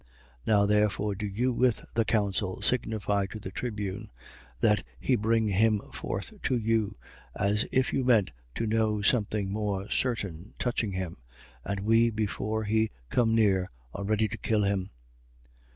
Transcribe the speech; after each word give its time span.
23:15. 0.47 0.47
Now 0.47 0.65
therefore 0.65 1.13
do 1.13 1.27
you 1.27 1.53
with 1.53 1.85
the 1.93 2.05
council 2.05 2.63
signify 2.63 3.27
to 3.27 3.37
the 3.39 3.51
tribune, 3.51 4.09
that 4.59 4.81
he 4.99 5.15
bring 5.15 5.45
him 5.49 5.77
forth 5.93 6.33
to 6.41 6.57
you, 6.57 6.97
as 7.35 7.67
if 7.71 7.93
you 7.93 8.03
meant 8.03 8.31
to 8.55 8.65
know 8.65 9.03
something 9.03 9.51
more 9.51 9.87
certain 9.91 10.55
touching 10.57 10.93
him. 10.93 11.17
And 11.63 11.81
we, 11.81 12.09
before 12.09 12.63
he 12.63 12.89
come 13.11 13.35
near, 13.35 13.69
are 13.93 14.03
ready 14.03 14.27
to 14.27 14.39
kill 14.39 14.63
him. 14.63 14.89